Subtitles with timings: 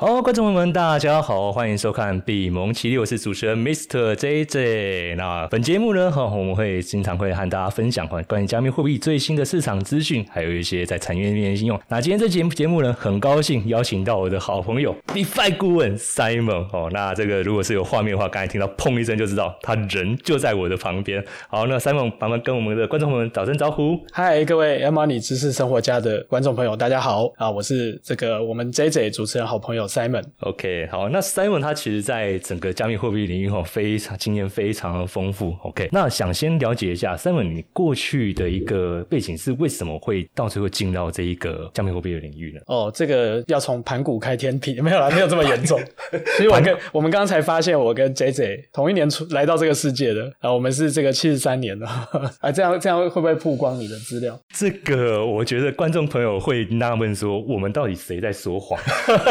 [0.00, 4.14] 好，观众朋友们，大家好，欢迎收看币蒙奇六，我是主持人 Mr.
[4.14, 5.16] JJ。
[5.16, 11.80] 那本节目呢，哈，我们会经常会和大家分享关关于加密货币最新的市场资讯，还有一些在产业面应用。
[11.88, 16.68] 那今天这节目节目呢，很高兴邀请到我的好朋友 DeFi 顾问 Simon。
[16.72, 21.20] 哦，那这个如果是有画面的话，刚才听到砰一声就知道他人就在我的旁边。
[21.48, 23.98] 好，那 Simon 麻烦跟我们的观众朋友们打声招呼。
[24.12, 27.50] 嗨，各位 M Money 知识生活家的观众朋友，大家好啊！
[27.50, 29.87] 我是这个我们 JJ 主持人好朋友。
[29.88, 35.56] Simon，OK，好，那 Simon 他其实在整个加密货币领域哈，非常经验非常的丰富。
[35.62, 42.60] OK，那想先了解一下 Simon 你过去的一个背景是为什么会到最后进到这一个加密货币的领域呢？
[42.66, 45.80] 哦，这个要从盘古开天辟，没有啦，没有这么严重。
[46.36, 51.86] 其实我跟我们刚刚才发现，我跟 JJ 同一年出来到这个世界的啊，我们是这个七十三年的
[52.40, 54.38] 啊，这样这样会不会曝光你的资料？
[54.54, 58.78] 这个我觉得观众朋友会纳闷说，我们到底谁在说谎？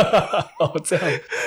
[0.60, 1.06] 哦，这样，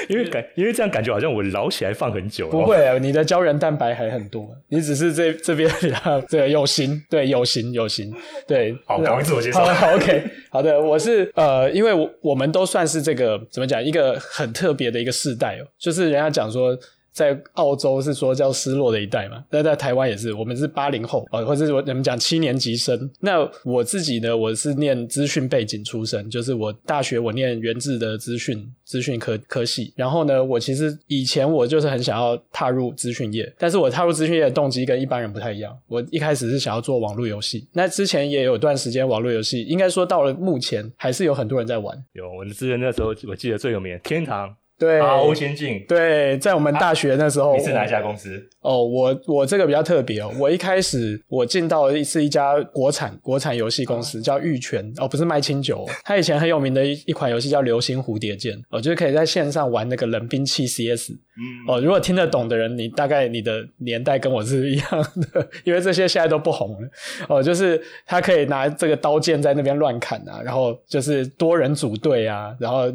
[0.08, 2.48] 因为感，因为这样感觉好像我老起来放很久。
[2.48, 8.14] 不会啊，你的胶原蛋白还很多，你只是这这边比较对有型，对有型有型，
[8.46, 8.76] 对。
[8.86, 9.64] 好，赶快自我介绍。
[9.64, 16.78] 好，OK，好的，我是呃，因为我我们都算是这个怎么讲，一个很特别的一个世代哦，就是人家讲说。
[17.12, 23.10] 在澳洲是说叫失落的一代嘛，那在台湾也是，我们是八零后啊，或者是我你们讲七年级生。
[23.20, 29.92] 那我自己呢，我是念资讯背景出身，就是我大学我念原制的资讯资讯科科系。
[29.96, 35.76] 然后呢，我其实以前我就是很想要踏入资讯业，但是我踏入资讯业的动机跟一般人不太一样。
[35.88, 41.96] 我一开始是想要做网络游戏，那之前也有段时间网络游戏，应该说到了目前还是有很多人在玩。
[42.12, 44.54] 有，我之前那时候我记得最有名天堂。
[44.80, 45.84] 对，欧先进。
[45.86, 48.42] 对，在我们大学那时候，你是哪一家公司？
[48.62, 50.32] 哦，我我这个比较特别哦。
[50.38, 55.84] 我一开始我进到是一家国产国产游戏公司，叫玉泉哦，不是卖清酒。
[55.84, 61.10] 哦它以前很有名的一一款游戏叫《流星蝴蝶剑》，哦，就是可以在线上玩那个冷兵器 CS。
[61.12, 64.84] 嗯，哦，如果听得懂的人，你大概你的年代跟我是一样
[65.32, 66.88] 的， 因为这些现在都不红了。
[67.28, 72.86] 哦，就是他可以拿这个刀剑在那边乱砍啊，然后就是多人组队啊，然后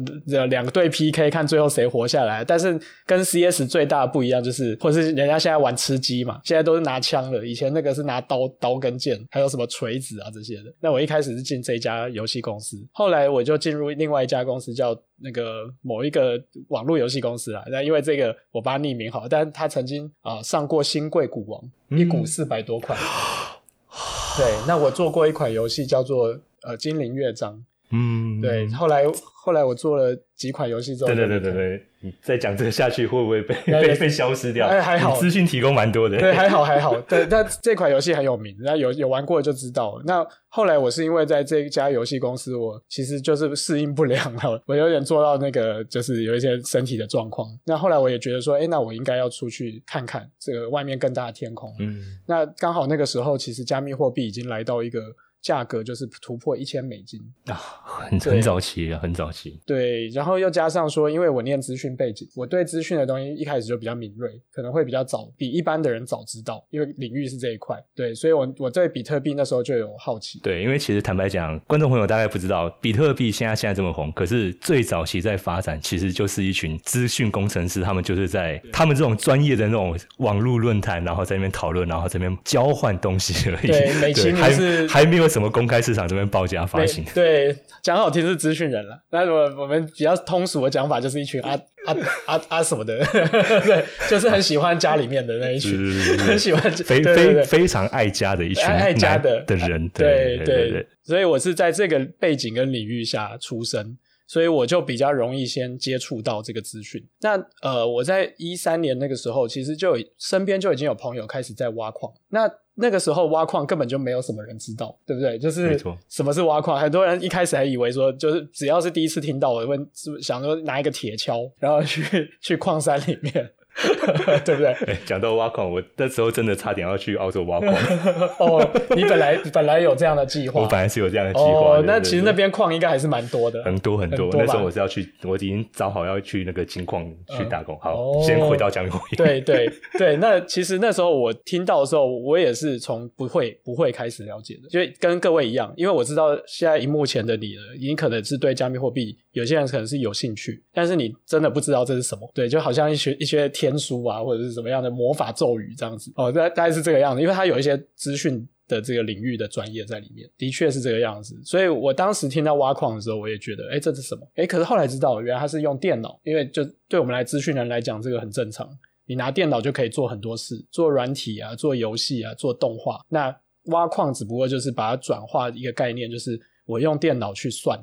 [0.48, 1.75] 两个队 PK 看最后。
[1.76, 2.42] 谁活下来？
[2.42, 10.72] 但是跟 CS 最大的不一样就是，或是人家现在玩吃鸡嘛，现在都是拿枪了，以前那个是拿刀刀跟剑，还有什么锤子啊这些的。
[10.80, 17.62] 那我一开始是进这家游戏公司，后来我就进入另外一家公司，叫那个某一个网络游戏公司啦。
[17.70, 22.96] 那因为这个我把它匿名好，但是他曾经啊上过新贵股王，一股四百多块。
[24.38, 27.62] 对，那我做过一款游戏叫做呃精灵乐章。
[27.90, 34.66] 嗯，对，后来后来我做了几款游戏之后，对对对对对，你再讲这个下去会不会被被被消失掉？
[34.66, 37.00] 哎，还好，资讯提供蛮多的，对，还好 还好。
[37.02, 40.02] 对，那这款游戏很有名，那有有玩过就知道。
[40.04, 47.48] 那后来我是因为在这家游戏公司，我其实就是适应不良了，我有点做到那个就是有一些身体的状况。
[47.64, 51.72] 那后来我也觉得说，哎，那我应该要出去看看这个外面更大的天空。
[51.78, 55.00] 嗯，那刚好那个时候，其实加密货币已经来到一个。
[55.46, 59.60] 价格就是突破一千美金啊，很很早期啊，很早期。
[59.64, 67.80] 对，然后又加上说，因为我念资讯背景，我对资讯的东西一开始就比较敏锐，可能会比较早，比一般的人早知道，因为领域是这一块。
[67.94, 70.40] 对，所以我我对比特币那时候就有好奇。
[70.40, 83.68] 对，因为其实坦白讲，观众朋友大概不知道，比特币现在现在这么红，可是最早期在发展，其实就是一群资讯工程师，他们就是在他们这种专业的那种网络论坛，然后在那边讨论，然后在那边交换东西而已。
[83.68, 85.35] 对，美其名是还没有。
[85.36, 87.04] 什么公开市场这边报价发行？
[87.14, 88.98] 对，讲好听是资讯人了。
[89.10, 91.50] 那我我们比较通俗的讲法，就是一群阿
[91.84, 93.04] 阿阿阿什么的，
[93.60, 95.76] 对，就是很喜欢家里面的那一群，
[96.20, 99.86] 很喜欢非非非常爱家的一群爱家的的人。
[99.90, 107.06] 对对对，所以我是在这个背景跟领域下出生，所以我就比较容易先接触到这个资讯。
[107.20, 112.10] 那呃，我在一三年那个时候，其实就身边就已经有朋友开始在挖矿。
[112.30, 115.38] 那那个时候挖矿根本就没有什么人知道，对不对？
[115.38, 123.50] 就是什么是挖矿，很多人一开始还以为说，就是只要是第一次听到，我问是想说拿一个铁锹，然后去 去矿山里面。
[124.44, 124.74] 对不对？
[125.04, 127.74] 讲到挖矿，我那时候真的差点要去澳洲挖矿。
[128.40, 131.80] 哦，你本来本来有这样的计划，我本来是有这样的计划。
[131.84, 134.30] 那其实那边矿应该还是蛮多的，很多很多。
[134.32, 137.04] 那时候我是要去，我已经找好要去那个金矿
[137.36, 137.78] 去打工。
[137.78, 138.86] 好，先回到讲。
[139.16, 139.68] 对对
[139.98, 152.30] 对，那其实那时候我听到的时候，我也是从不会不会开始了解的，就跟各位一样，因为我知道现在荧幕前的你呢，已经可能是对加密货币有些人可能是有兴趣，但是你真的不知道这是什么。
[152.34, 161.38] 对，就好像一些一些天书啊，或者是什么样的魔法咒语这样子哦，大大概是这个样子，因为它有一些资讯的这个领域的专业在里面，的确是这个样子。
[161.44, 164.26] 所以我当时听到挖矿的时候，我也觉得，哎，这是什么？
[164.36, 168.66] 哎，可是后来知道，原来它是用电脑，因为就对我们来资讯人来讲，这个很正常。
[169.04, 173.00] 你拿电脑就可以做很多事，做软体啊，做游戏啊，做动画。
[173.10, 177.78] 那挖矿只不过就是把它转化一个概念，就是我用电脑去算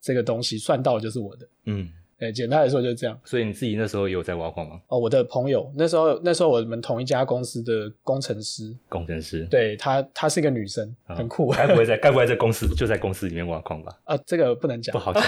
[0.00, 1.48] 这个东西，算到就是我的。
[1.66, 1.88] 嗯。
[2.20, 3.18] 哎，简单来说就是这样。
[3.24, 4.80] 所以你自己那时候有在挖矿吗？
[4.88, 11.50] 哦，我的朋友那时候，那时候我们同一家公司的工程师，工程师，对她，她是一个女生，很酷。
[11.50, 13.92] 该不会在，该不会在公司就在公司里面挖矿吧？
[14.04, 15.22] 啊，这个不能讲，不好讲。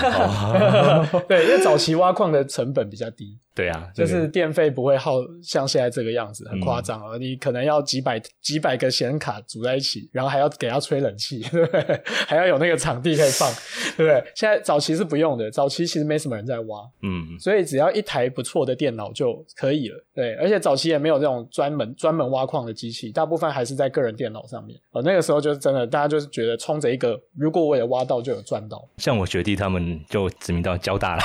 [1.27, 3.39] 对，因为早期挖矿的成本比较低。
[3.55, 7.19] 对啊，就是电费不会耗像现在这个样子，很夸张啊！
[7.19, 12.03] 你可能要几百几百个显卡组在一起，然后还要给它吹冷气，对不对？
[12.27, 13.53] 还要有那个场地可以放，
[13.97, 14.25] 对不对？
[14.35, 20.35] 现在早期是不用的，早期其实没什么人在挖，嗯，所以只要一台不错的电脑就可以了，对。
[20.35, 24.79] 而且早期也没有这种专门专门挖矿的机器，大部分还是在个人电脑上面。
[24.91, 28.89] 哦，那个时候就是真的，大家就是觉得冲着一个，如果我也挖到就有赚到。
[28.99, 31.23] 像我学弟他们就指名到交大了，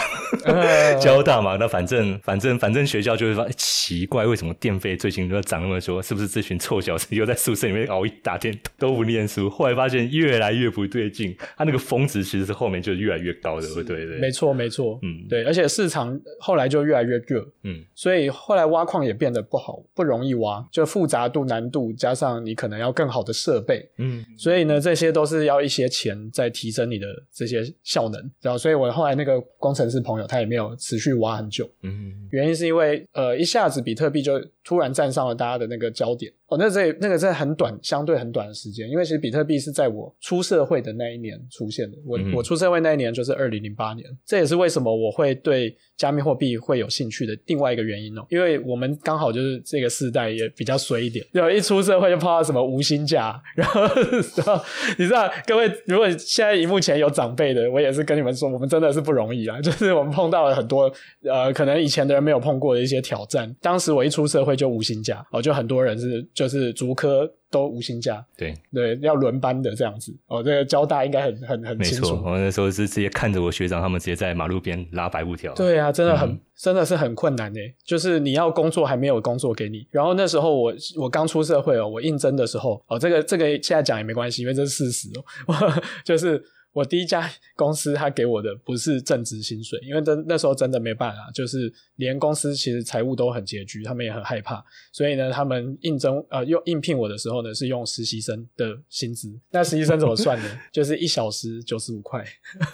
[1.00, 2.18] 交大嘛，那反正。
[2.24, 6.02] 反正反正学校就是说奇怪，为什么电费最近都要涨那么多？
[6.02, 9.50] 是不是这群臭小子又在宿舍里面熬一大天都不念书？
[9.50, 14.18] 后来发现越来越不对劲，他那个峰值其实是后面就越来越高的，对对对？
[14.20, 32.14] 没错没错，嗯，对，而且市场后来就越来越热，嗯，所以后来挖矿也变得不好，不容易挖，就复杂度、难度加上你可能要更好的设备，嗯，所以呢，这些都是要一些钱在提升你的这些效能，然后，所以我后来那个工程师朋友他也没有持续挖很久，嗯。
[32.32, 36.30] 原因是因为，呃，一下子比特币就突然站上了大家的那个焦点。
[36.48, 41.98] 哦，那这那个在很短，相对很短的时间，因为其实比特币是在我出社会的那一年出现的。
[42.06, 48.26] 我我出社会那一年就是二零零八年，这也是为什么我会对加密货币会有兴趣的另外一个原因哦。
[48.30, 54.64] 因为我们刚好就是这个世代也比较衰一点，就一出社会就碰到什么无薪假，然后然后
[54.98, 60.90] 你知道，各位如果现在荧幕前有长辈的，我也是跟你们说，我们真的是不容易啊，就是我们碰到了很多
[61.24, 63.54] 呃，可能以前的人没有碰过的一些挑战。
[63.62, 66.28] 当时我一出社会就无薪假，哦，就很多人是。
[66.34, 70.44] 就是足科都无薪假，对对，要轮班的这样子哦。
[70.44, 72.22] 这个交大应该很很很清楚。
[72.24, 75.54] 我那时候是直接看着我学长他们直接在马路边拉白布条。
[75.54, 77.74] 对啊，真的很真的是很困难诶。
[77.86, 85.10] 就是你要工作还没有工作给你，然后那时候我我刚出社会哦，我应征的时候哦，这个这个现在讲也没关系，因为这是事实
[85.48, 85.56] 哦，
[86.04, 86.44] 就是。
[86.78, 87.28] 我第一家
[87.58, 99.34] 公司，他给我的不是正职薪水，因为真那时候真的没办法，就是连公司其实财务都很拮据，他们也很害怕，所以呢，他们应征呃用应聘我的时候呢，是用实习生的薪资。
[99.50, 100.46] 那实习生怎么算呢？
[100.72, 102.24] 就是一小时九十五块。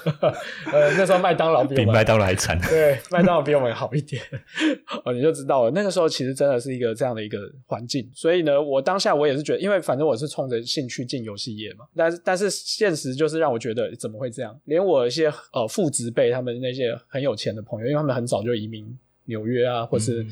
[0.73, 2.59] 呃，那时候麦当劳比麦当劳还惨。
[2.59, 4.21] 对，麦当劳比我们好一点。
[5.05, 5.71] 哦，你就知道了。
[5.71, 13.92] 那个时候其实真的是一个这样的一个环境，所以呢，我当下我也是觉得，因为反正我是冲着兴趣进游戏业嘛，但是但是现实就是让我觉得。
[13.95, 14.59] 怎么会这样？
[14.65, 20.25] 连我一些呃父职辈，他们那些很有钱的朋友，因为他们很早就移民纽约啊，或是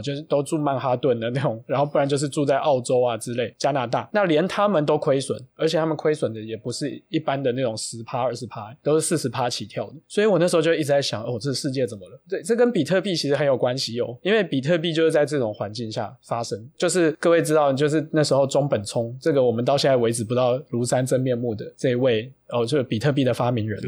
[0.00, 4.08] 就是都住曼哈顿的那种，然后不然就是住在澳洲啊之类，加拿大。
[4.12, 9.94] 那连他们都亏损，而且他们亏损的也不是一般的那种十趴二十趴，都是四十趴起跳的。
[10.06, 12.20] 所以我那时候就一直在想，哦，这世界怎么了？
[12.28, 16.58] 对，这跟比特币其实很有关系哦，因为比特币就是在这种环境下发生。
[16.76, 22.32] 就是各位知道，就是那时候中本聪，这个我们到现在为止不知道庐山真面目的这一位。
[22.50, 23.78] 哦，就是比特币的发明人，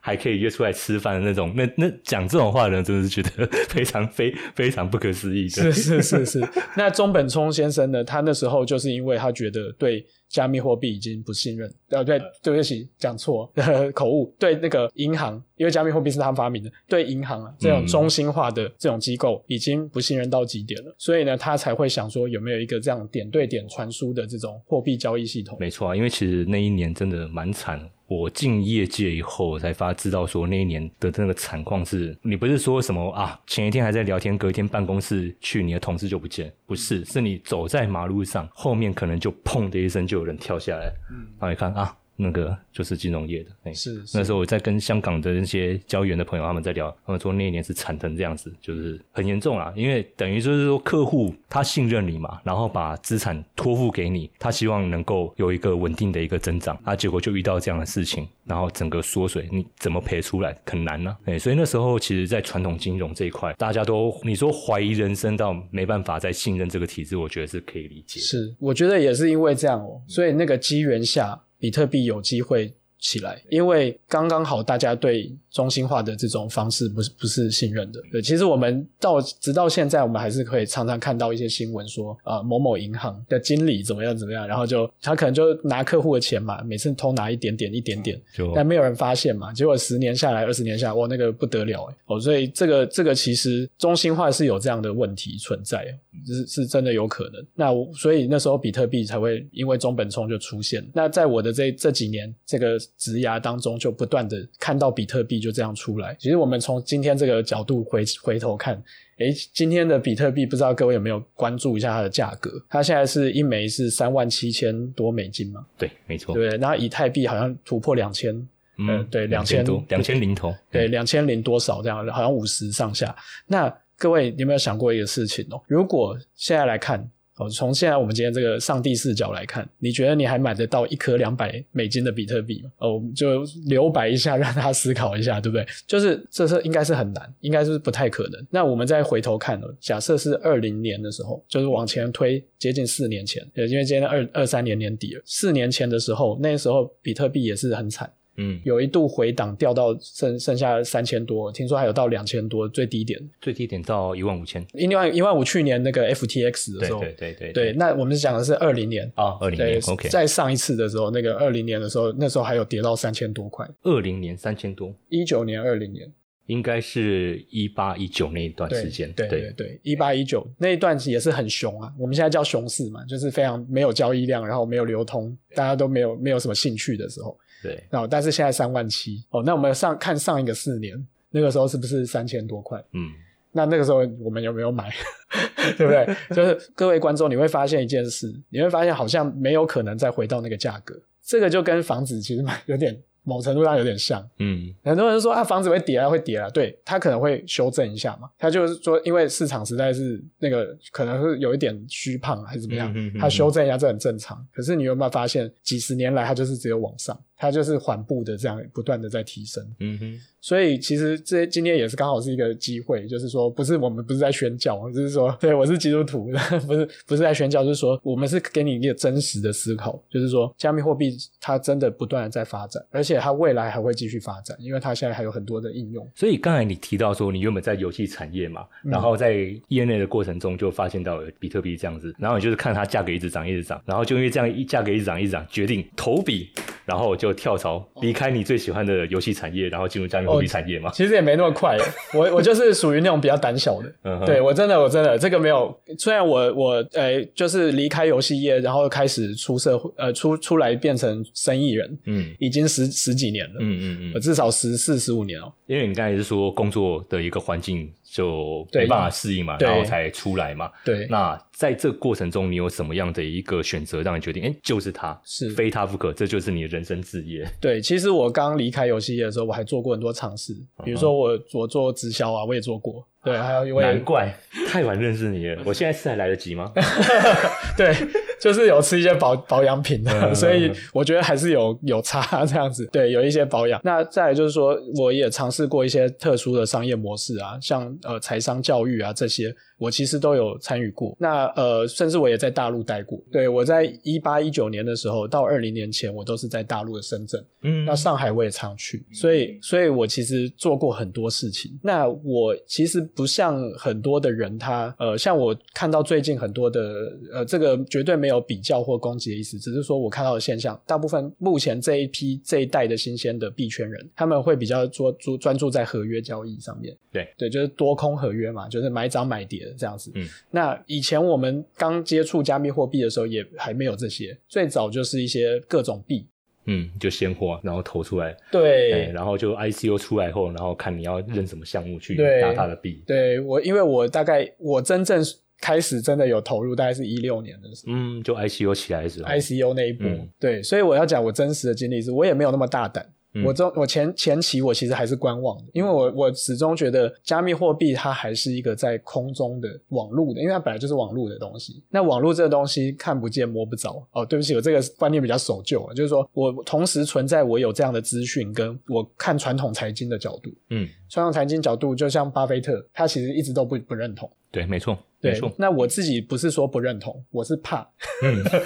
[0.00, 5.48] 还可以约出来吃饭的那种，那那讲这种话的人，真的是觉得 非常非非常不可思议。
[5.48, 8.02] 是是是是，那中本聪先生呢？
[8.02, 10.04] 他那时候就是因为他觉得对。
[10.30, 13.52] 加密货币已经不信任，呃，对，对不起，讲错，
[13.92, 14.32] 口误。
[14.38, 25.58] 对那个银行，因为加密货币是他们发明的，对银行啊这种中心化的这种机构已经不信任到极点了，所以呢，他才会想说有没有一个这样点对点传输的这种货币交易系统。
[25.60, 27.90] 没错啊，因为其实那一年真的蛮惨。
[28.06, 33.40] 我进业界以后才发知道说那一年的那个惨况是，你不是说什么啊？
[33.46, 41.96] 前一天还在聊天，隔一天办公室去，你的同事就不见，不是，是你走在马路上，后面可能就砰的一声就有人跳下来，嗯，然后一看啊。
[42.22, 61.16] 那个就是金融业的，哎，是那时候我在跟香港的那些交易员的朋友他们在聊，他们说那一年是惨成这样子，就是很严重啦，因为等于就是说客户他信任你嘛，然后把资产托付给你，他希望能够有一个稳定的一个增长，啊，结果就遇到这样的事情，然后整个缩水，你怎么赔出来很难呢？
[61.24, 68.20] 哎，所以那时候其实，在传统金融这一块，大家都你说怀疑人生到没办法再信任这个体制，我觉得是可以理解。
[68.20, 71.40] 是，我觉得也是因为这样哦，所以那个机缘下。
[71.60, 78.00] 比特币有机会起来，因为刚刚好大家对中心化的这种方式不是不是信任的。
[78.12, 88.20] 对，其实我们到直到现在，我们还是可以常常看到一些新闻说，啊某某银行的经理怎么样怎么样，然后就他可能就拿客户的钱嘛，每次偷拿一点点一点点，
[88.54, 91.96] 但没有人发现嘛，结果十年下来、二十年下来，哇，那个不得了哎！
[92.06, 95.86] 哦，所以这个这个其实中心化是有这样的问题存在，
[96.26, 97.44] 是是真的有可能。
[97.54, 100.86] 那我所以那时候比特币才会因为中本聪就出现。
[100.92, 106.16] 那在我的这这几年这个职涯当中，就不断的看到比特币就这样出来。
[106.18, 108.82] 其实我们从今天这个角度回回头看。
[109.18, 112.50] 诶，今天的比特币不知道各位有没有关注一下它的价格？
[112.70, 115.66] 它现在是一枚是三万七千多美金嘛？
[115.76, 116.34] 对，没错。
[116.34, 118.34] 对，然后以太币好像突破两千，
[118.78, 123.14] 嗯，对，两千多，两千零头，对，两千零多少这样，好像五十上下。
[123.46, 125.60] 那各位有没有想过一个事情哦？
[125.66, 127.10] 如果现在来看。
[127.40, 132.70] 哦，从现在我们今天这个上帝视角来看，你觉得你还买得到一颗两百美金的比特币吗？
[132.78, 135.66] 哦，就留白一下， 让他思考一下，对不对？
[135.86, 138.46] 就是这是应该是很难，应该是不太可能。
[138.50, 148.12] 那我们再回头看哦，假设是二零年的时候，就是往前推接近四年前，因为今天二二三年年底了，四年前的时候，那时候比特币也是很惨。
[148.40, 155.44] 嗯，有一度回档掉到剩剩下三千多，听说还有到两千多，最低点，最低点到一万五千，一万一万五。
[155.44, 159.10] 去年那个 FTX 的时候，对对对对，那我们讲的是二零年。
[159.16, 166.08] 啊，二零年 OK，在上一次的时候，那个二零年的时候，那时候还有跌到三千多块，二零年三千多，一九年、二零年，
[166.50, 177.38] 应该是一八一九那一段时间，对对对，一八一九那一段也是很熊啊，我们现在叫熊市嘛，就是非常没有交易量，然后没有流通，大家都没有没有什么兴趣的时候。
[177.62, 180.96] 对，然后但是现在三万七哦，那我们上看上一个四年，
[181.30, 182.82] 那个时候是不是三千多块？
[182.94, 183.12] 嗯，
[183.52, 184.90] 那那个时候我们有没有买？
[185.78, 186.16] 对不对？
[186.34, 191.00] 就是各位观众，你会发现一件事，你会发现好像没有可能再回到那个价格。
[191.22, 192.98] 这个就跟房子其实蛮有点
[193.30, 194.20] 某程度上有点像。
[194.40, 198.28] 嗯，很多人说啊，房子会跌啊，会跌啊，对，它可能会修正一下嘛。
[198.36, 204.44] 他就是说，因为市场实在是那个可能是有一点虚胖还是怎么样，它修正一下这很正常。
[204.52, 207.16] 可是你有没有发现，几十年来它就是只有往上？
[207.40, 216.30] 它就是缓步的这样不断的在提升，嗯哼，所以其实这今天也是刚好是一个机会，就是说不是我们不是在宣教，就是说对我是基督徒，
[216.68, 226.06] 不是不是在宣教，就是说我们是给你一个真实的思考，就是说加密货币它真的不断的在发展，而且它未来还会继续发展，因为它现在还有很多的应用。
[226.14, 236.46] 所以刚才你提到说你原本在游戏产业嘛，然后在业内的过程中就发现到了比特币这样子，然后你就是看它价格一直涨一直涨，然后就因为这样一价格一直涨一直涨，决定投币，
[236.84, 237.29] 然后就。
[237.34, 240.90] 跳槽离开你最喜欢的游戏产业，然后进入加密货币产业嘛？
[240.92, 241.76] 其实也没那么快，
[242.14, 244.26] 我我就是属于那种比较胆小的。
[244.26, 245.74] 对我真的我真的这个没有。
[245.98, 255.52] 虽然我我呃就是离开游戏业，然后开始出社会呃出出来变成生意人，嗯，已经十十几年了，嗯嗯嗯，至少十四十五年了。
[255.66, 257.90] 因为你刚才是说工作的一个环境。
[258.10, 260.70] 就没办法适应嘛，然后才出来嘛。
[260.84, 267.46] 对，那在这过程中，你有什么样的一个选择，让你决定，哎，就是他，是非他不可，这就是你的人生置业。
[267.60, 273.06] 对，其实我刚离开游戏业的时候，我还做过很多尝试，比如说我我做直销啊，我也做过。
[273.22, 274.34] 对，还有一位难怪
[274.68, 275.62] 太晚认识你了。
[275.66, 276.72] 我现在吃还来得及吗？
[277.76, 277.94] 对，
[278.40, 282.86] 就是有吃一些保保养品的，所以我觉得还是有有差这样子。
[282.92, 283.80] 对，有一些保养。
[283.84, 289.54] 那再来就是说，我也尝试过一些特殊的商业模式啊，像呃财商教育啊这些。
[289.80, 293.18] 我其实都有参与过，那呃，甚至我也在大陆待过。
[293.32, 297.42] 对我在一八一九年的时候到二零年前，我都是在大陆的深圳。
[297.62, 301.80] 嗯，那上海我也常去，所以，所以我其实做过很多事情。
[301.82, 316.96] 那我其实不像很多的人，他呃，像我看到最近很多的呃，这个绝对没有比较或攻击的意思，只是说我看到的现象，大部分目前这一批这一代的新鲜的币圈人，他们会比较专注专注在合约交易上面。
[317.12, 319.74] 对对，就是多空合约嘛，就是买涨买跌。
[319.76, 326.26] 这样子，嗯，那以前我们刚接触加密货币的时候，也还没有这些，最早就是一些各种币，
[326.72, 333.02] 嗯，就现货，然后投出来，对，然后就 ICO 出来后，然后看你要认什么项目去拿它的币。
[333.04, 335.20] 对我，因为我大概我真正
[335.60, 340.08] 开始真的有投入，大概是一六年的时候，嗯，就 ICO 起来的时候，ICO 那一波，
[340.38, 343.04] 对，所以我要讲我真实的经历是，我也没有那么大胆。
[343.44, 351.82] 我中我前前期我其实还是观望的，因为我我始终觉得加密货币它还是一个在空中的网络的，因为它本来就是网络的东西。
[351.90, 364.30] 那网络这个东西看不见摸不着哦，对不起，我这个观念比较守旧啊，就是说我同时存在我有这样的资讯，跟我看传统财经的角度，嗯，传统财经角度就像巴菲特，他其实一直都不不认同。
[364.50, 364.98] 对，没错。
[365.20, 367.86] 对，那我自己不是说不认同，我是怕，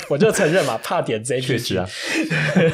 [0.08, 1.88] 我就承认嘛，怕点 JPG，确实啊，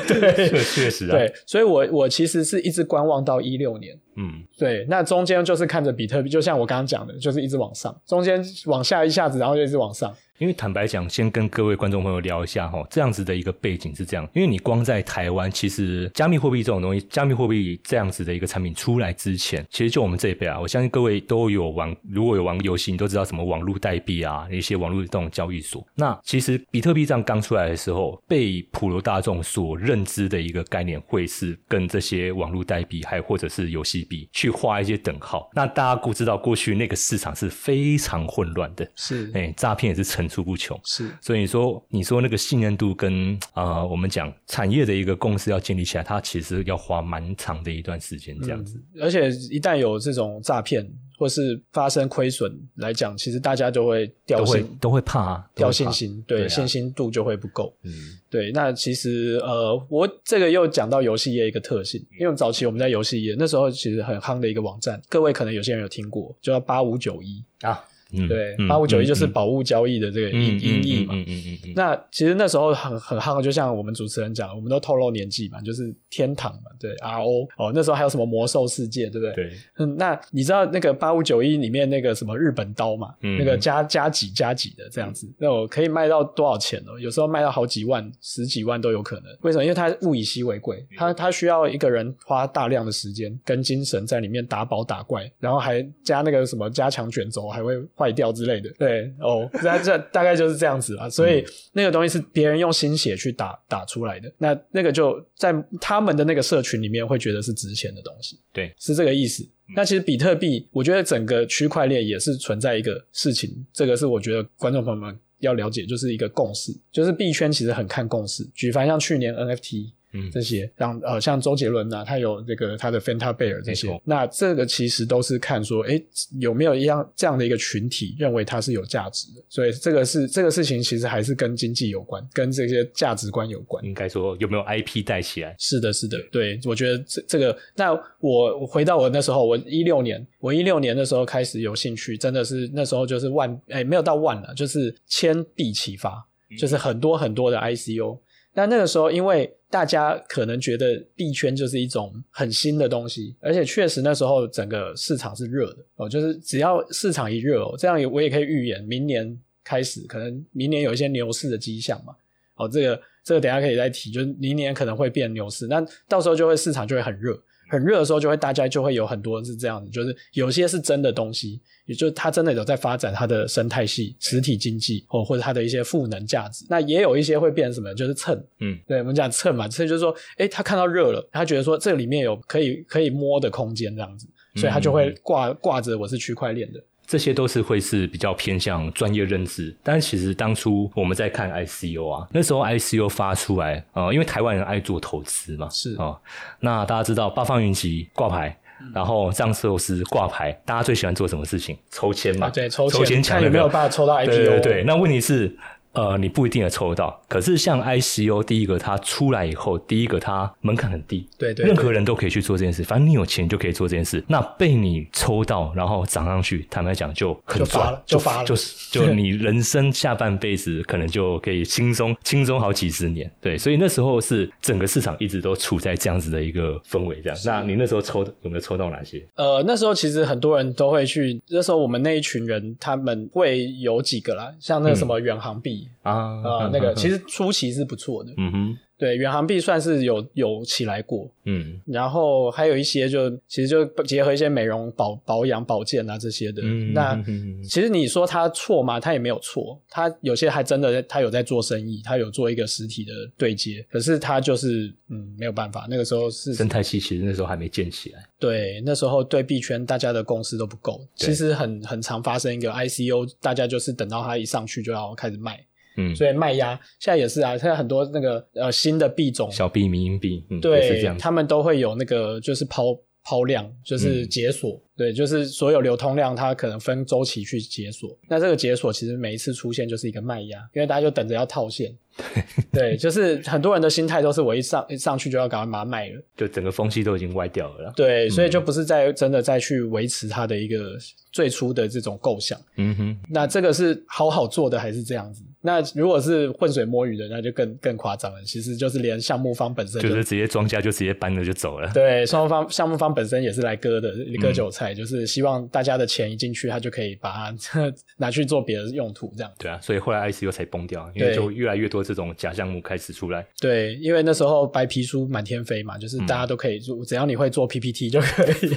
[0.07, 3.99] 对确确实啊，对，所以我我其实是一直观望到一六年。
[4.17, 10.15] 嗯，对，那中间就是看着比特币，就像我刚刚讲的，就是一直往上，中间往下一下子，然后就一直往上。
[10.41, 25.87] 因为坦白讲，先跟各位观众朋友聊一下哈，这样子的一个背景是这样，因为你光在台湾，其实加密货币这种东西，加密货币这样子的一个产品出来之前，其实就我们这一辈啊，我相信各位都有玩，如果有玩游戏，你都知道什么网络代币啊，一些网络这种交易所。
[25.95, 35.51] 那其实比特币这样刚出来的时候，被普罗大众所认知的一个概念，会是跟这些网络代币，还有或者是游戏币去画一些等号。
[35.53, 40.81] 那大家都知道，过去那个市场是非常混乱的，是哎，诈骗也是层出不穷。
[40.85, 48.81] 是，所以说，你说那个信任度跟 呃，我们讲产业的一个共识要建立起来，它其实要花蛮长的一段时间，这样子。
[49.01, 55.71] 而且一旦有这种诈骗或是发生亏损来讲，其实大家就会掉都会信都会怕、啊，掉。
[55.71, 57.75] 信心，对对啊信心度就会不够。
[57.85, 57.93] 嗯，
[58.29, 67.43] 对，那其实呃，我这个又讲到游戏业一个特性，因为早期我们在游戏业那时候其实很夯的一个网站，各位可能有些人有听过，就叫八五九一。
[67.63, 67.83] 啊，
[68.13, 71.15] 嗯，对，嗯八五九一就是嗯宝物交易的这个音嗯音译嘛。
[71.15, 79.35] 嗯嗯嗯嗯嗯，那其实那时候很很夯，就像我们主持人讲，我们都透露年纪嘛，就是天堂嘛，对，RO 哦，那时候还有什么魔兽世界，对不对？
[79.35, 83.15] 对，嗯，那你知道那个八五九一里面那个什么日本刀嘛？
[83.23, 86.99] 嗯那个加加几加几的这样子，那我可以卖到多少钱哦？
[86.99, 89.25] 有时候卖到好几万、十几万都有可能。
[89.43, 89.65] 为什么？
[89.65, 98.71] 因为它物以稀为贵，它它需要一个人花大量的时间跟精神在里面打宝打怪，然后还加那个什么加强卷轴，还会坏掉之类的。
[98.79, 101.11] 对哦，那这大概就是这样子啦。
[101.11, 108.41] 所以那个东西是别人用心血去打打出来的，那那个就在他们的那个社群里面会觉得是值钱的东西。
[108.53, 109.47] 对，是这个意思。
[109.77, 118.43] 那其实比特币，我觉得整个区块链也是存在一个事情，这个是我觉得观众朋友们要了解，就是一个共识，就是币圈其实很看共识。
[118.55, 119.93] 举凡像去年 NFT。
[120.13, 126.01] 嗯这些像呃像周杰伦呐、他有这个他的 Fanta Bear 这些，那这个其实都是看说，哎，
[126.39, 133.85] 有没有一样这样的一个群体认为它是有价值的，所以这个是这个事情其实还是跟经济有关，跟这些价值观有关。
[133.85, 135.55] 应该说有没有 IP 带起来？
[135.59, 146.27] 是的，是的，对，我觉得这这个，那我我回到我那时候，我一六年，我一六年的时候开始有兴趣，真的是那时候就是万，哎，没有到万了，就是千币齐发，
[146.59, 148.19] 就是很多很多的 ICO。
[148.55, 162.15] 那那个时候，因为大家可能觉得币圈就是一种很新的东西，而且确实那时候整个市场是热的哦，就是只要市场一热哦，这样也我也可以预言，明年开始可能明年有一些牛市的迹象嘛。
[162.57, 176.67] 哦，这个这个等下可以再提，就是明年可能会变牛市，那到时候就会市场就会很热，很热的时候就会大家就会有很多是这样子，就是有些是真的东西，也就是它真的有在发展它的生态系、实体经济或，或者它的一些赋能价值。
[176.69, 186.83] 那也有一些会变成什么，就是蹭，嗯，对我们讲蹭嘛，蹭就是说，诶，他看到热了，他觉得说这里面有可以可以摸的空间这样子，所以他就会挂挂着我是区块链的。
[187.11, 195.97] 这些都是会是比较偏向专业认知，但是其实当初我们在看 ICO 啊，那时候 ICO 发出来，呃，因为台湾人爱做投资嘛，是。
[195.97, 196.17] 啊、
[196.61, 198.57] 那大家知道八方云集挂牌，
[198.95, 201.77] 然后藏寿司挂牌，大家最喜欢做什么事情？
[201.91, 204.27] 抽签嘛，啊，对，抽抽签看有没有办法抽到 IPO。
[204.27, 205.53] 对对对，那问题是，
[205.93, 207.21] 呃，你不一定能抽到。
[207.29, 212.85] 可是像 ICO，第一个它出来以后，第一个它门槛很低，对对对任何人都可以去做这件事。
[212.85, 214.23] 反正你有钱就可以做这件事。
[214.29, 223.31] 那被你抽到，然后涨上去，坦白讲就很就发赚了就发了就是 就你人生下半辈子可能就可以轻松轻松好几十年。
[223.41, 227.39] 对，所以那时候是整个市场一直都处在这样子的一个氛围，这样。
[227.45, 229.25] 那你那时候抽的有没有抽到哪些？
[229.35, 241.81] 呃，那时候其实很多人都会去，那时候我们那一群人他们会有几个啦，像那个什么远航币啊呃，那个其实初期是不错的，嗯哼，对，远航币算是有有起来过，嗯。
[241.87, 247.23] 然后还有一些就其实就结合一些美容保保养保健啊这些的，嗯那
[247.63, 248.99] 其实你说他错吗？
[249.01, 258.25] 他也没有错，他有些还真的他有在做生意，他有做一个实体的对接，可是他就是嗯没有办法，那个时候是生态系其实那时候还没建起来。
[258.39, 265.63] 对，那时候对币圈大家的共识都不够，其实很很常发生一个 ICO，大家就是等到它一上去就要开始卖，
[266.01, 271.19] 嗯，所以卖压现在也是啊，现在很多那个呃新的币种，小币、民营币，嗯，对是这对样。
[271.19, 274.81] 他们都会有那个就是抛抛量，就是解锁。
[274.97, 278.15] 对，就是所有流通量，它可能分周期去解锁。
[278.29, 281.91] 那这个解锁其实每一次出现就是一个卖压，因为大家就等着要套现。
[282.71, 287.91] 对，就是很多人的心态都是我一上一上去就要赶快把它卖了，就整个风气都已经歪掉了。
[287.97, 290.99] 对，所以就不是在真的再去维持它的一个
[291.33, 292.61] 最初的这种构想。
[292.77, 295.43] 嗯哼，那这个是好好做的还是这样子？
[295.63, 298.43] 那如果是浑水摸鱼的，那就更更夸张了。
[298.45, 301.91] 其实就是连项目方本身就是直接庄家就直接搬了就走了。
[301.93, 307.55] 对，双方项目方本身也是来割的，割韭菜，就是希望大家的钱一进去，他就可以把它
[308.17, 309.53] 拿去做别的用途，这样。
[309.59, 313.47] 对啊，所以后来 ICU 才崩掉，因为就越来越多这种假项目开始出来。
[313.61, 318.75] 对，因为那时候白皮书满天飞嘛，就是大家都可以做，只要你会做 PPT 就可以。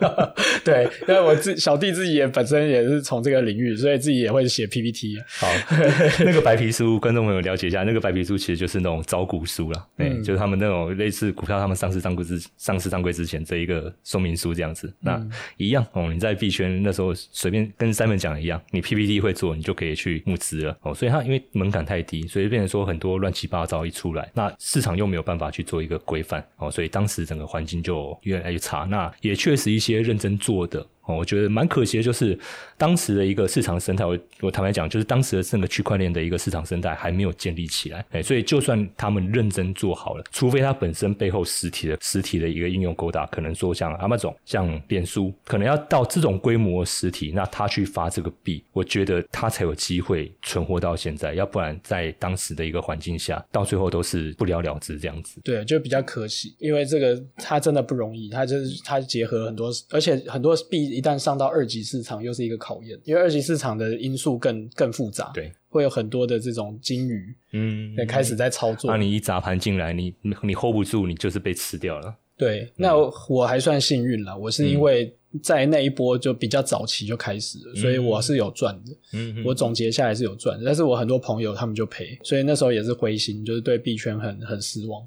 [0.64, 5.18] 对，因为我自小弟自己也本身也是从这个领域，所以自己也会写 PPT。
[5.28, 5.48] 好。
[6.24, 14.92] 那个白皮书，观众朋友了解一下，那个白皮书其实就是那种招股书了，对，就是他们那种类似股票他们上市上柜之上市上柜之前这一个说明书这样子。
[15.00, 15.20] 那
[15.56, 20.94] 一样哦，你在币圈那时候随便跟 Simon 讲一样，你 PPT 会做，你就可以去募资了哦。
[20.94, 28.84] 所以它因为门槛太低，所以变成说很多乱七八糟一出来，那市场又没有办法去做一个规范哦，所以当时整个环境就越来越差。
[28.84, 30.84] 那也确实一些认真做的。
[31.06, 32.38] 哦，我觉得蛮可惜的，就是
[32.78, 55.38] 当时的一个市场生态，我我坦白讲，就是当时的整个区块链的一个市场生态还没有建立起来，哎，所以就算他们认真做好了，除非它本身背后实体的实体的一个应用勾搭，可能说像阿玛总、像脸书，可能要到这种规模实体，那他去发这个币，我觉得他才有机会存活到现在，要不然在当时的一个环境下，到最后都是不了了之这样子。
[55.44, 60.93] 对，就比较可惜，因为这个它真的不容易，它就是它结合很多，而且很多币。
[60.94, 68.90] 一旦上到二级市场，又是一个考验，因为二级市场的因素更更复杂，对，会有很多的这种金鱼，嗯，开始在操作。
[68.90, 72.14] 那你一砸盘进来，你你 hold 不住，你就是被吃掉了。
[72.36, 72.96] 对，那
[73.28, 78.92] 我还算幸运了，我是因为在那一波就比较早期就开始了，所以我是有赚的。
[79.12, 85.06] 嗯，我总结下来是有赚，但是我很多朋友他们就赔，所以那时候也是灰心，就是对币圈很很失望。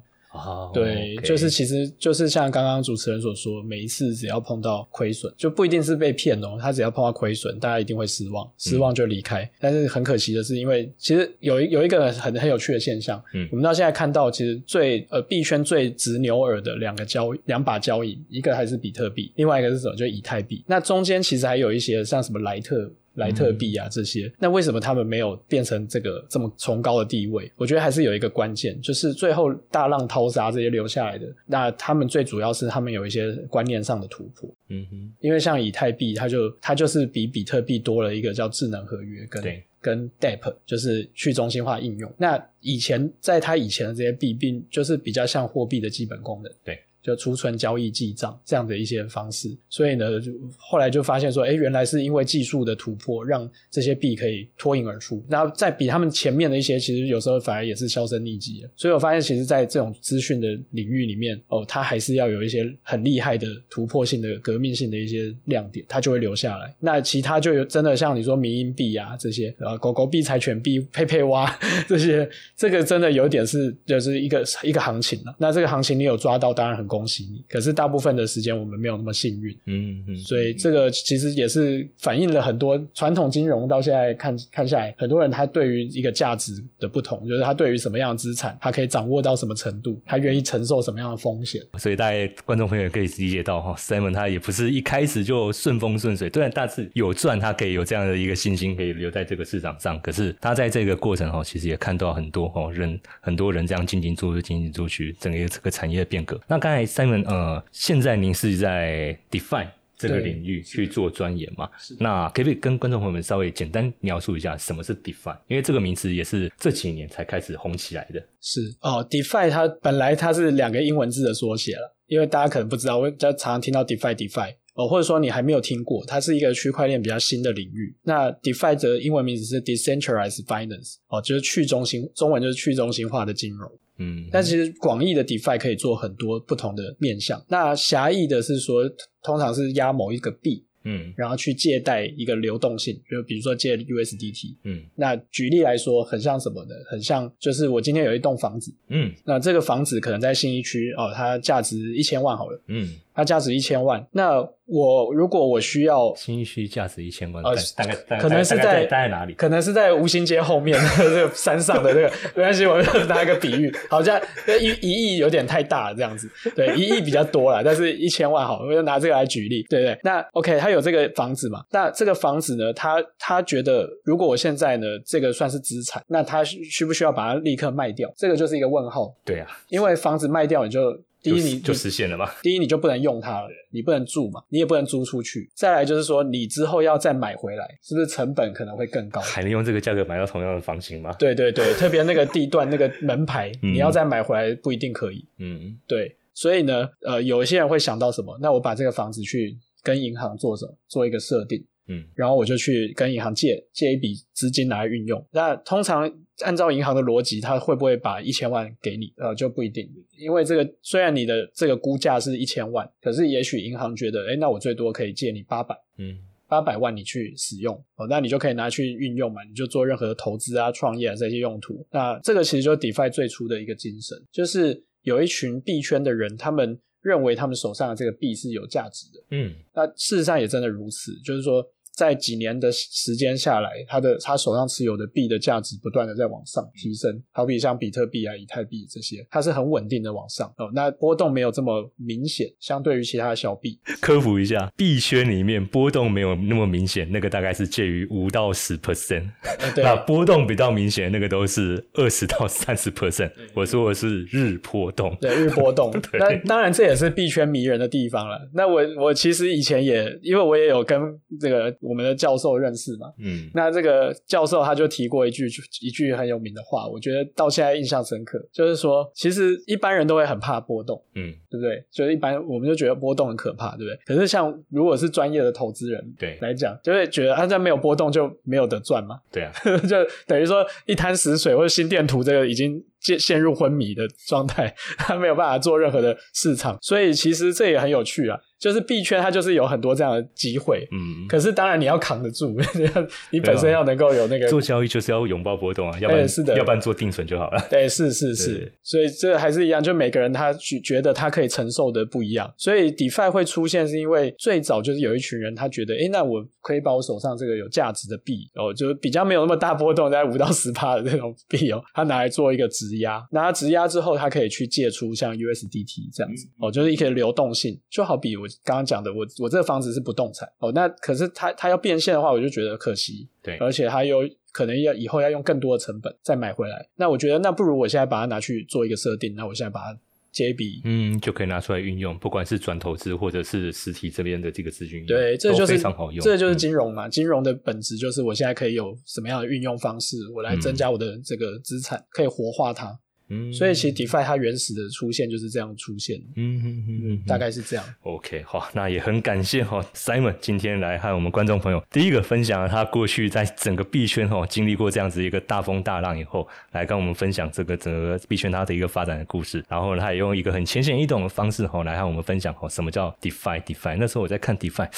[0.74, 6.58] 对，就是其实就是像刚刚主持人所说，每一次只要碰到亏损，就不一定是被骗哦。
[6.60, 9.50] 他只要碰到亏损，大家一定会失望，失望就离开。
[9.58, 19.96] 但是很可惜的是，因为其实有一有一个很很有趣的现象，嗯，我们到现在看到，其实最呃币圈最直牛耳的两个交两把交易，一个还是比特币，另外一个是什么？
[19.96, 20.62] 就以太币。
[20.66, 22.90] 那中间其实还有一些像什么莱特。
[23.18, 27.50] 莱特币啊，这些，那为什么他们没有变成这个这么崇高的地位？
[27.56, 34.48] 我觉得还是有一个关键，就是最后大浪淘沙这些留下来的，那他们最主要是他们有一些观念上的突破。
[34.68, 42.12] 嗯哼，因为像以太币，它就它就是比比特币多了一个叫智能合约，跟跟 DApp 就是去中心化应用。
[42.18, 46.52] 那以前在它以前的这些币，并就是比较像货币的基本功能。
[46.64, 46.78] 对。
[47.08, 55.24] 就储存、交易、记账这样的一些方式，所以呢，就后来就发现说，哎，原来是因为技术的突破，让这些币可以脱颖而出。
[55.26, 58.70] 然后在比他们前面的一些，其实有时候反而也是销声匿迹了。
[58.76, 66.74] 所以我发现，其实，在这种资讯的领域里面，哦，它还是要有一些很厉害的突破性的、革命性的一些亮点，它就会留下来。
[66.78, 75.34] 那其他就有真的像你说民营币啊这些，啊，狗狗币、柴犬币、佩佩蛙 这些，这个真的有点是就是一个一个行情了。
[75.38, 76.88] 那这个行情你有抓到，当然很。
[76.98, 77.44] 恭喜你！
[77.48, 91.62] 可是大部分的时间我们没有那么幸运，嗯嗯，所以这个其实也是反映了很多传统金融到现在看看下来，很多人他对于一个价值的不同，就是他对于什么样的资产，他可以掌握到什么程度，他愿意承受什么样的风险。
[91.78, 100.00] 所以大家观众朋友可以理解到哈，Simon 他也不是一开始就顺风顺水，虽然大致有赚，他可以有这样的一个信心，可以留在这个市场上。
[100.00, 106.40] 可是他在这个过程哈，其实也看到很多哦人，很多人这样进进出出，进进出去，整个这个产业的变革。
[106.48, 106.77] 那刚才。
[106.86, 111.68] Simon，呃，现在您是在 Defi 这个领域去做钻研嘛？
[111.98, 115.36] 那可不可以跟观众朋友们稍微简单描述一下什么是 Defi？
[115.48, 118.22] 因为这个名词也是这几年才开始红起来的。
[118.40, 127.96] 是哦，Defi 它本来它是两个英文字的缩写了，因为大家可能不知道，我常常听到 Defi，Defi 哦，或者说你还没有听过，它是一个区块链比较新的领域。
[128.04, 133.68] 那 Defi 的英文名字是 Decentralized Finance，哦，就是去中心，中文就是去中心化的金融。
[133.98, 137.44] 嗯，但其实广义的 DeFi 可以做很多不同的面向。
[137.48, 138.88] 那狭义的是说，
[139.22, 144.82] 通常是压某一个币，嗯，然后去借贷一个流动性，就比如说借 USDT，嗯。
[144.94, 146.74] 那举例来说，很像什么呢？
[146.88, 159.34] 很像就是我今天有一栋房子，嗯，那这个房子可能在信义区哦，它价值一千万好了，嗯，它价值一千万，那我如果我需要，新需价值一千万，呃大概大概可能是在在哪里？
[159.34, 164.20] 可能是在吴兴街后面这个山上的这个，没关系，我就拿一个比喻，好像
[164.60, 169.98] 一一亿有点太大了这样子，对，一亿比较多了，但是一千万好，我就拿这个来举例，对不对？
[170.04, 171.64] 那 OK，他有这个房子嘛？
[171.72, 178.08] 那这个房子呢，他他觉得如果我现在呢，这个算是资产，那他需需不需要把它立刻卖掉？
[178.16, 180.96] 这个就是一个问号，对啊，因为房子卖掉你就。
[181.22, 182.30] 第一，你就就实现了嘛。
[182.42, 185.50] 第一，你就不能用它了，你不能住嘛，你也不能租出去。
[185.54, 189.20] 再来就是说，你之后要再买回来，是不是成本可能会更高？
[189.20, 191.12] 还能用这个价格买到同样的房型吗？
[191.18, 195.26] 对对对，特别那个地段那个门牌，嗯你要再买回来不一定可以。
[195.38, 198.38] 嗯，对，所以呢，呃，有一些人会想到什么？
[198.40, 200.74] 那我把这个房子去跟银行做什么？
[200.86, 205.22] 做一个设定，嗯，然后我就去跟银行借借一笔资金拿来运用。
[205.32, 209.12] 那通常按照银行的逻辑，他会不会把一千万给你？
[209.16, 215.76] 呃，就不一定，因为这个虽然你的这个估价是一千万，可是也许银行觉得，哎，那我最多可以借你八百。
[215.96, 221.84] 嗯，八百万你去使用哦，那你就可以拿去运用嘛，你就做任何的投资啊、创业啊这些用途。
[221.90, 229.24] 那这个其实就是 DeFi 最初的一个精神，就是有一群币圈的人，他们认为他们手上的这个币是有价值的。
[229.30, 231.64] 嗯，那事实上也真的如此，就是说，
[231.98, 243.80] 在几年的时间下来，他的他手上持有的币的价值不断的在往上提升，好比像比特币啊、以太币这些，它是很稳定的往上哦，那波动没有这么明显，相对于其他的小币。
[244.00, 253.32] 科普一下，币圈里面波动没有那么明显，那个大概是介于五到十 percent，呃 那波动比较明显，那个都是二十到三十 percent。
[253.54, 255.16] 我说的是日波动。
[255.20, 258.48] 对日波动， 对那当然这也是币圈迷人的地方了。
[258.54, 261.00] 那我我其实以前也，因为我也有跟
[261.40, 265.48] 这个我们的教授认识嘛，嗯，那这个教授他就提过一句
[265.80, 271.84] 一句很有名的话，我觉得到现在印象深刻，就是说，其实一般人都会很怕波动，嗯，对不对？
[271.90, 273.98] 就是一般我们就觉得波动很可怕，对不对？
[274.04, 276.36] 可是像如果是专业的投资人对。
[276.40, 279.52] 来讲，就会觉得他在没有波动就没有得赚嘛，对啊，
[279.88, 279.96] 就
[280.26, 288.38] 等于说一滩死水，或者心电图这个已经陷陷入昏迷的状态，他没有办法做任何的市场，所以其实这也很有趣啊。
[288.58, 292.58] 就是币圈它就是有很多这样的机会，嗯，可是当然你要扛得住，
[293.30, 297.66] 你本身要能够有那个做交易就是要拥抱波动啊，要不然、哎是的要不然做定存就好了。
[297.70, 312.66] 对，是是是，所以这还是一样，就每个人他觉觉得他可以承受的不一样，所以 DeFi 会出现是因为最早就是有一群人他觉得，哎，那我可以把我手上这个有价值的币哦，就是比较没有那么大波动，在五到十趴的这种币哦，他拿来做一个
[312.98, 324.20] 质押，拿它质押之后，它可以去借出像 USDT 这样子哦，就是一个流动性，就好比我刚刚讲的，我我这个房子是不动产哦，那可是它它要变现的话，我就觉得可惜，对，而且它又
[324.52, 326.88] 可能要以后要用更多的成本再买回来。
[326.96, 329.98] 那我觉得那不如我现在把它拿去做一个设定，那我现在把它
[330.32, 330.80] 借一笔。
[330.84, 337.08] 嗯，就可以拿出来运用，不管是转投资或者是实体这边的这个资金，对，这就是非常好用，这就是嗯金融嘛。
[337.08, 342.98] 金融的本质就是我现在可以有什么样的运用方式，我来增加我的这个资产，可以活化它。
[343.28, 347.84] 嗯，所以其实 DeFi 它原始的出现就是这样出现，嗯嗯嗯嗯，大概是这样。
[348.02, 359.64] OK，好，那也很感谢哈 Simon 今天来和我们观众朋友第一个分享了他过去在整个币圈哈经历过这样子一个大风大浪以后，来跟我们分享这个整个币圈它的一个发展的故事。
[359.68, 363.96] 然后，他也用一个很浅显易懂的方式哈来和我们分享哈什么叫 DeFi DeFi。
[363.98, 364.88] 那时候我在看 DeFi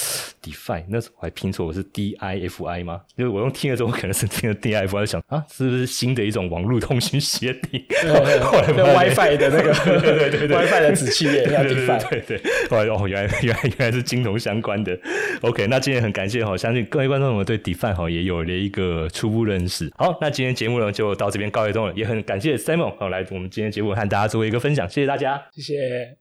[0.42, 3.00] DeFi，那时候我还拼错我是 D I F I 吗？
[3.16, 7.84] 就是我用听了之后可能是听了 D I F I，就想啊是不是新的一种网络通讯协定？
[8.22, 11.86] WiFi 的那个对对对对 WiFi 的子企业叫对对。
[11.86, 12.38] 对对对，
[12.70, 14.98] 哦哦，原来原来原来是金融相关的。
[15.42, 19.90] OK，那今天很感谢哈，相信各位观众们对 DeFi 哈也有了一个初步认识。
[19.96, 25.42] 好，那今天节目呢就到这边告一段落，也很感谢 Simon 好来我们今天节目和大家做一个分享，谢谢大家。
[25.52, 26.19] 谢谢。